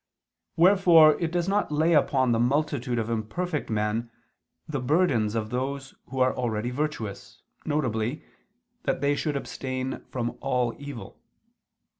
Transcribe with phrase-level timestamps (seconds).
[0.55, 4.09] Wherefore it does not lay upon the multitude of imperfect men
[4.67, 8.17] the burdens of those who are already virtuous, viz.
[8.81, 11.21] that they should abstain from all evil.